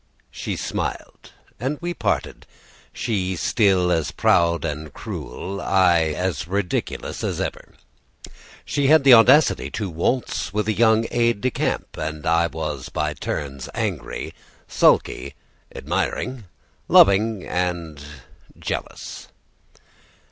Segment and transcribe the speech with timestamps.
[0.31, 2.47] She smiled and we parted,
[2.91, 7.75] she still as proud and as cruel, I as ridiculous, as ever.
[8.65, 12.89] She had the audacity to waltz with a young aide de camp, and I was
[12.89, 14.33] by turns angry,
[14.67, 15.35] sulky,
[15.75, 16.45] admiring,
[16.87, 18.03] loving, and
[18.57, 19.27] jealous.